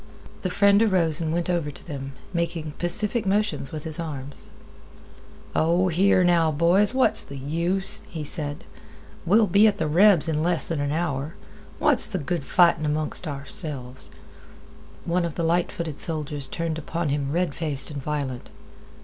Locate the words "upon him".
16.79-17.31